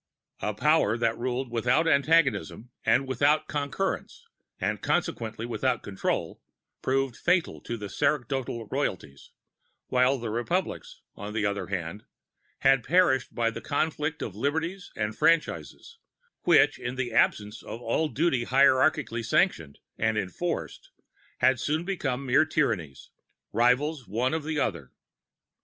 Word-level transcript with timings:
"A 0.41 0.55
power 0.55 0.97
that 0.97 1.15
ruled 1.15 1.51
without 1.51 1.87
antagonism 1.87 2.71
and 2.83 3.07
without 3.07 3.47
concurrence, 3.47 4.25
and 4.59 4.81
consequently 4.81 5.45
without 5.45 5.83
control, 5.83 6.41
proved 6.81 7.15
fatal 7.15 7.61
to 7.61 7.77
the 7.77 7.87
Sacerdotal 7.87 8.65
Royalties; 8.71 9.29
while 9.89 10.17
the 10.17 10.31
Republics, 10.31 11.01
on 11.15 11.33
the 11.33 11.45
other 11.45 11.67
hand, 11.67 12.03
had 12.61 12.81
perished 12.83 13.35
by 13.35 13.51
the 13.51 13.61
conflict 13.61 14.23
of 14.23 14.35
liberties 14.35 14.91
and 14.95 15.15
franchises, 15.15 15.99
which, 16.45 16.79
in 16.79 16.95
the 16.95 17.13
absence 17.13 17.61
of 17.61 17.79
all 17.79 18.09
duty 18.09 18.43
hierarchically 18.47 19.23
sanctioned 19.23 19.77
and 19.99 20.17
enforced, 20.17 20.89
had 21.41 21.59
soon 21.59 21.85
become 21.85 22.25
mere 22.25 22.43
tyrannies, 22.43 23.11
rivals 23.53 24.07
one 24.07 24.33
of 24.33 24.45
the 24.45 24.57
other. 24.57 24.91